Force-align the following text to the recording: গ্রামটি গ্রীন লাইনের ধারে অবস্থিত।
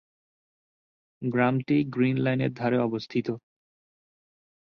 গ্রামটি 1.21 1.77
গ্রীন 1.93 2.17
লাইনের 2.17 2.51
ধারে 2.53 2.77
অবস্থিত। 2.79 3.27